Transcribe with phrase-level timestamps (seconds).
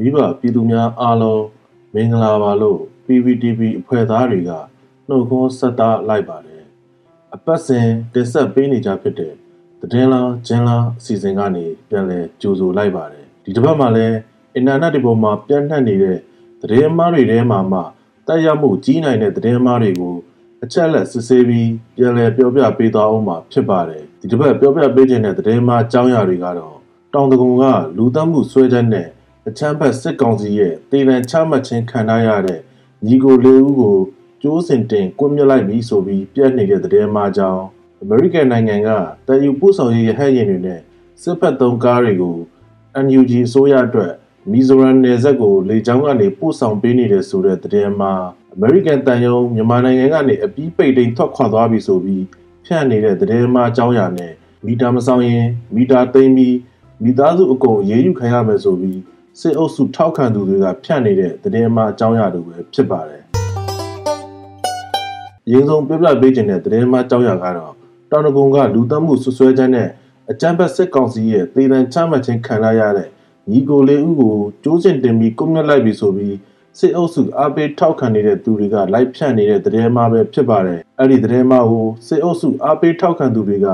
[0.00, 1.44] မိဘပြည်သူများအားလုံး
[1.94, 4.50] မင်္ဂလာပါလို့ PPTV အဖွဲ့သားတွေက
[5.08, 6.62] နှုတ်ခွန်းဆက်တာလိုက်ပါတယ်
[7.34, 9.32] အပတ်စဉ်တင်ဆက်ပေးနေကြဖြစ်တဲ့
[9.80, 14.16] သတင်းလားဂျင်းလားအစီအစဉ်ကနေပြန်လည်ကြိုဆိုလိုက်ပါတယ်ဒီတစ်ပတ်မှာလည်း
[14.54, 16.18] အင်တာနက်ဒီပေါ်မှာပြန့်နှံ့နေတဲ့
[16.60, 17.80] သတင်းအမှားတွေထဲမှာမှ
[18.26, 20.14] တက်ရောက်မှုကြီးနိုင်တဲ့သတင်းအမှားတွေကို
[20.64, 26.74] အချက်လက်စစ်ဆေးပြီးပြန်လည်ပြောပြပေးသွားအောင်မှာဖြစ်ပါတယ်ဒီတစ်ပတ်ပြောပြပေးခြင်းတဲ့သတင်းအမှားအကြောင်းအရာတွေကတော့
[27.14, 27.64] တောင်တကုံက
[27.96, 29.08] လူသတ်မှုဆွဲချက်နဲ့
[29.48, 32.60] အချမ်းဘတ်စစ်ကောင်စီရဲ့တေလန်ချမှတ်ခြင်းခံထားရတဲ့
[33.06, 33.98] ညီကိုလေးဦးကို
[34.42, 37.64] ကျိုးစင်တင်ကွပ်မြက်လိုက်ပြီးဆိုပြီးပြတ်နေတဲ့သတင်းမှာကြောင်း
[38.02, 38.88] အမေရိကန်နိုင်ငံက
[39.26, 40.80] တည်ယူပို့ဆောင်ရေးရဟတ်ယာဉ်တွေနဲ့
[41.22, 42.36] စစ်ဖက်သုံးကားတွေကို
[43.04, 44.12] NUG အစိုးရအတွက်
[44.50, 48.12] မီဇိုရမ်နယ်စပ်ကိုလေကြောင်းကနေပို့ဆောင်ပေးနေတဲ့ဆိုတဲ့သတင်းမှာ
[48.54, 52.24] အမေရိကန်တန်ယုံမြန်မာနိုင်ငံကနေအပြီးပိတ်တိန်ထွက်ခွာသွားပြီဆိုပြီး
[52.64, 54.32] ဖြန့်နေတဲ့သတင်းမှာအကြောင်းအရာနဲ့
[54.66, 56.56] မီတာမဆောင်ရင်မီတာသိမ်းပြီး
[57.04, 59.00] မိသားစုအကုန်အေးအေးယူခံရမယ်ဆိုပြီး
[59.38, 63.22] စစ်အုပ်စုထောက်ခံသူတွေကဖြန့်နေတဲ့သတင်းမှာအကြောင်းအရာတွေပဲဖြစ်ပါတယ်။
[65.50, 67.72] ရင်းဆုံးပြပြပေးခြင်းတဲ့သတင်းမှာအကြောင်းအရာကတော့
[68.10, 69.88] တောင်တကုံကလူသတ်မှုဆွဆွဲချက်နဲ့
[70.30, 73.08] အကြမ်းဖက်စစ်ကောင်စီရဲ့တေတံချမှတ်ခြင်းခံရတဲ့
[73.50, 76.36] ညီကိုလေးဦးကိုကျိုးစင်တင်ပြီးကုမြတ်လိုက်ပြီဆိုပြီး
[76.78, 83.68] စစ်အုပ်စုအားပေးထောက်ခံနေတဲ့သူတွေကလိုက်ဖြန့်နေတဲ့သတင်းမှာပဲဖြစ်ပါတယ်။အဲ့ဒီသတင်းမှာကိုစစ်အုပ်စုအားပေးထောက်ခံသူတွေက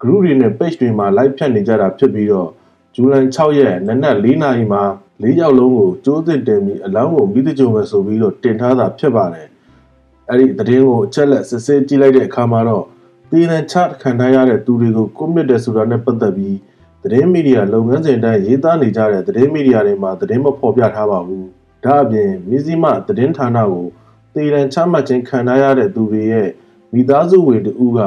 [0.00, 2.50] group တွေနဲ့ page တွေမှာ live ဖြန့်နေကြတာဖြစ်ပြီးတော့
[2.96, 4.82] ဇူလိုင်6ရက်နနက်4နာရီမှာ
[5.22, 9.48] ၄ယောက်လုံးကိုကျိုးစစ်တင်ပြီးအလောင်းကိုမိသကြုံပဲဆိုပြီးတော့တင်ထားတာဖြစ်ပါတယ်။
[10.30, 12.84] အဲ့ဒီသတင်းကိုအချက်လက်စစ်ဆေးကြည့်လိုက်တဲ့အခါမှာတော့
[13.30, 16.58] တည်နံချခံထားရတဲ့သူတွေကိုကွန်မြစ်တယ်ဆိုတာနဲ့ပတ်သက်ပြီး
[17.02, 21.44] သတင်းမီဒီယာလုပ်ငန်းစဉ်တိုင်းရေးသားနေကြတဲ့သတင်းမီဒီယာတွေမှာသတင်းမဖော်ပြထားပါဘူး။
[21.84, 23.86] ဒါအပြင်မီဇီမသတင်းဌာနကို
[24.34, 26.48] တည်နံချမှတ်ခြင်းခံထားရတဲ့သူတွေရဲ့
[26.92, 27.98] မိသားစုဝင်တူက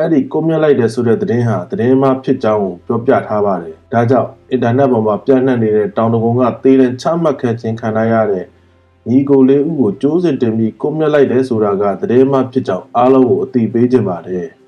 [0.00, 8.44] အဲ့ဒီကွန်မြတ်လိုက်တဲ့ဆိုတဲ့သတင်းဟာသတင်းမှဖြစ်ကြောင်းကိုပြောပြထားပါတယ်။ဒါကြောင့်အင်တာနက်ပေါ်မှာပြန့်နှံ့နေတဲ့တောင်တကုံကသေတဲ့ချမှတ်ခဲ့ခြင်းခံရတဲ့
[9.08, 14.46] ညီကိုလေးဦးကိုကျိုးစင်တင်ပြီးကွန်မြတ်လိုက်တဲ့ဆိုတာကသတင်းမှဖြစ်ကြောင်းအားလုံးကိုအသိပေးခြင်းပါတယ်။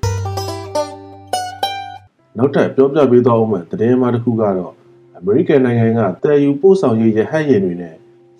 [2.37, 4.73] နောက်ထပ်ပြောပြပေးသွားအောင်မယ်သတင်းမှတစ်ခုကတော့
[5.17, 7.95] အမေရိကန်နိုင်ငံကတည်ယူပို့ဆောင်ရေးရဟတ်ယာဉ်တွေနဲ့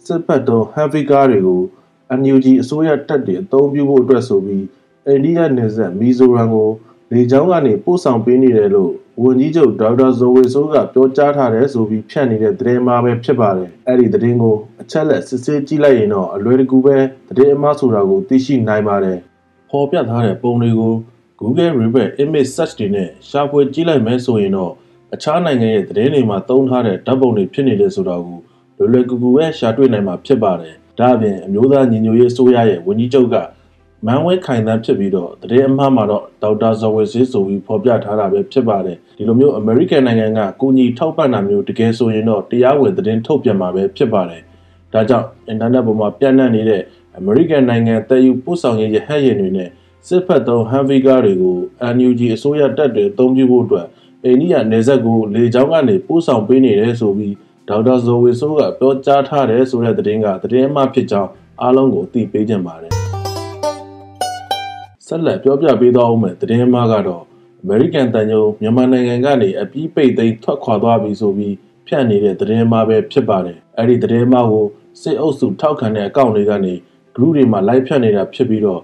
[0.05, 1.61] စစ်ပတ်တုံး heavy car တွေကို
[2.19, 4.65] NUG အစိုးရတပ်တွေအသုံးပြုဖို့အတွက်ဆိုပြီး
[5.07, 6.69] အိန္ဒိယနယ်စပ်မီဇိုရမ်ကို
[7.11, 8.91] လေကြောင်းကနေပို့ဆောင်ပေးနေတယ်လို့
[9.21, 16.97] ဝန်ကြီးချုပ်ဒေါက်တာဇော်ဝေဆိုးကပြောကြားထားတယ်ဆိုပြီးဖြန့်နေတဲ့သတင်းမှာပဲဖြစ်ပါတယ်။အဲ့ဒီသတင်းကိုအချက်လက်စစ်ဆေးကြည့်လိုက်ရင်တော့အလွယ်တကူပဲ
[17.29, 19.17] သတင်းအမှားဆိုတာကိုသိရှိနိုင်ပါတယ်။
[19.69, 20.93] ပေါ်ပြထားတဲ့ပုံတွေကို
[21.39, 24.73] Google Reverse Image Search တွေနဲ့ရှာဖွေကြည့်လိုက်မယ်ဆိုရင်တော့
[25.13, 28.39] အခြားနိုင်ငံရဲ့သတင်းတွေမှာသုံးထားတဲ့ဓာတ်ပုံတွေဖြစ်နေတယ်ဆိုတာကို
[28.77, 33.35] လွယ်လွယ်ကူကူပဲရှာတွေ့နိုင်မှာဖြစ်ပါတယ်။ဒါအပြင်အမျိုးသားညီညွတ်ရေးအစိုးရရဲ့ဝန်ကြီးချုပ်က
[34.05, 44.41] မန်းဝဲခိုင်တန်းဖြစ်ပြီးတော့တရေအမှားမှာတော့ဒေါက်တာဇော်ဝေဆေးဆိုပြီးဖော်ပြထားတာပဲဖြစ်ပါတယ်ဒီလိုမျိုးအမေရိကန်နိုင်ငံကကိုညီထောက်ပံ့တာမျိုးတကယ်ဆိုရင်တော့တရားဝင်သတင်းထုတ်ပြန်မှာပဲဖြစ်ပါတယ်
[44.93, 46.81] ဒါကြောင့်အင်တာနက်ပေါ်မှာပြန့်နှံ့နေတဲ့
[47.17, 49.69] အမေရိကန်နိုင်ငံတည်ယူပို့ဆောင်ရေးရဟတ်ယာဉ်တွေနဲ့
[50.07, 51.57] စစ်ဖက်သုံးဟန်ဗီကားတွေကို
[51.95, 53.87] NUG အစိုးရတပ်တွေအသုံးပြုဖို့အတွက်
[54.23, 57.35] အိန္ဒိယနယ်စပ်ကိုလေကြောင်းကနေပို့ဆောင်ပေးနေတယ်ဆိုပြီး
[57.69, 61.29] ဒေါက်တာဇော်ဝေဆိုးကပြောကြားထားတယ်ဆိုတဲ့သတင်းကသတင်းအမှဖြစ်ကြောင်း
[61.61, 63.00] အားလုံးကိုသိပေးကြပါတယ်
[65.13, 67.23] ဆက်လက်ပြောပြပေးသွားအောင်မယ်သတင်းမှားကတော့
[67.61, 71.55] အမေရိကန်တန်ယုံမြန်မာနိုင်ငံကနေအပြီးပိတ်သိမ်းထွက်ခွာသွားပြီဆိုပြီး
[71.87, 74.65] ဖြန့်နေတဲ့သတင်းမှားပဲဖြစ်ပါတယ်အဲ့ဒီသတင်းမှားကို
[75.01, 76.73] စစ်အုပ်စုထောက်ခံတဲ့အကောင့်တွေကနေ
[77.15, 78.81] group တွေမှာ live ဖြန့်နေတာဖြစ်ပြီးတော့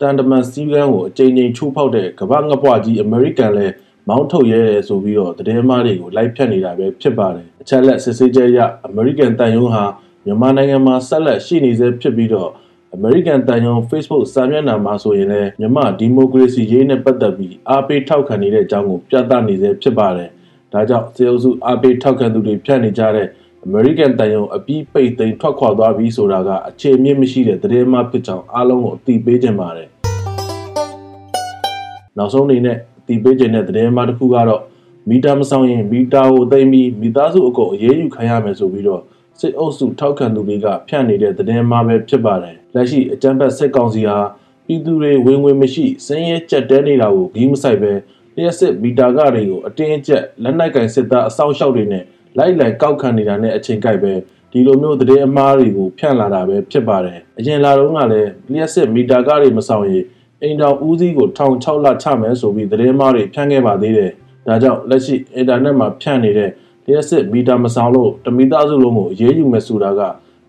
[0.00, 3.66] တန်တမန်စီးကန်းကိုအကြိမ်ကြိမ်ချိုးဖောက်တဲ့ကမ္ဘာငပွားကြီးအမေရိကန်လဲ
[4.08, 9.84] မောင်းထုတ်ရဲတယ်ဆိုပြီးတော့သတင်းမှားတွေကို live ဖြန့်နေတာပဲဖြစ်ပါတယ်အချက်လက်စစ်ဆေးချက်အရအမေရိကန်တန်ယုံဟာ
[10.24, 12.50] မြန်မာနိုင်ငံမှာဆက်လက်ရှိနေဆဲဖြစ်ပြီးတော့
[12.94, 20.30] အမေရိကန်တန်ယုံ Facebook စာမျက်နှာမှာဆိုရင်လည်းမြန်မာဒီမိုကရေစီရေးနဲ့ပတ်သက်ပြီးအားပေးထောက်ခံနေတဲ့အကြောင်းကိုပြသနေစေဖြစ်ပါတယ်။
[20.72, 23.26] ဒါကြောင့်စေအုပ်စုအားပေးထောက်ခံသူတွေဖြန့်နေကြတဲ့
[23.64, 29.88] အမေရိကန်တန်ယုံအပြီးပိတ်သိမ်းထွက်ခွာသွားပြီဆိုတာကအခြေအမြင့်မရှိတဲ့သတင်းမှဖြစ်ကြောင်းအားလုံးကိုအသိပေးခြင်းပါတယ်။
[32.18, 34.62] နောက်ဆုံးအနေနဲ့အသိပေးခြင်းတဲ့သတင်းမှတစ်ခုကတော့
[35.08, 39.02] မီတာမဆောင်ရင်မီတာကိုသိမ်းပြီးမိသားစုအကုန်အရေးယူခံရမယ်ဆိုပြီးတော့
[39.40, 44.18] စစ်အုပ်စုထောက်ခံသူတွေကဖြန့်နေတဲ့သတင်းမှာပဲဖြစ်ပါတယ်။လက်ရှိအကြမ်းဖက်စစ်ကောင်စီဟာ
[44.66, 47.92] ပြည်သူတွေဝင်ဝင်မရှိစင်းရဲကြက်တဲနေတာကိုဂီးမဆိုင်ပဲ
[48.36, 52.04] လျှက်စစ်မီတာကတွေကိုအတင်းအကျပ်လက်နက်ကင်စစ်သားအဆောင်ရှောက်တွေနဲ့
[52.38, 54.12] လိုက်လံကောက်ခံနေတာနဲ့အချိန်ကိုက်ပဲ
[54.52, 60.04] ဒီလိုမျိုးသတင်းအမှားတွေကိုဖြန့်လာတာပဲဖြစ်ပါတယ်။အရင်လာတော့ကလည်းလျှက်စစ်မီတာကတွေမဆောင်ရင်
[60.42, 64.10] အိမ်တော်ဦးစီးကို1600လချမယ်ဆိုပြီးသတင်းမှားတွေဖြန့်ခဲ့ပါသေးတယ်။
[64.46, 66.50] ဒါကြောင့်လက်ရှိအင်တာနက်မှာဖြန့်နေတဲ့
[66.86, 70.00] လျှက်စစ်မီတာမဆောင်လို့တမိသားစုလုံးကိုအေးအေးယူမယ်ဆိုတာက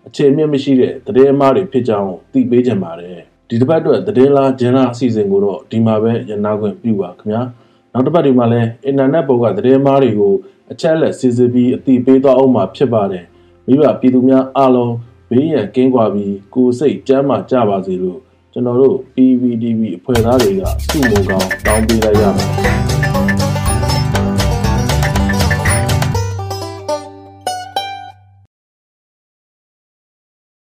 [0.06, 3.18] အခြေအမြင့်မရှိတဲ့သတင်းအမှားတွေဖြစ်ကြောင်းသိပေးကြပါတယ်
[3.48, 7.42] ဒီတစ်ပတ်အတွက်သတင်းလားဂျင်လားအစီအစဉ်ကိုတော့ဒီမှာပဲရနာခွင့်ပြုပါခင်ဗျာ
[7.92, 10.34] နောက်တစ်ပတ်ဒီမှာလည်းအင်တာနက်ပေါ်ကသတင်းအမှားတွေကို
[10.72, 13.24] အချက်လက်စစ်စစ်ပြီးအသိပေးသွားအောင်မှာဖြစ်ပါတယ်
[13.66, 14.94] မိဘပြည်သူများအားလုံး
[15.30, 18.20] ဘေးရန်ကင်းကွာပြီးကိုယ်စိတ်ကျန်းမာကြပါစေလို့
[18.52, 22.91] ကျွန်တော်တို့ PVDV အဖွဲ့သားတွေကစုမုံကောင်းတောင်းပေးလိုက်ရပါတယ်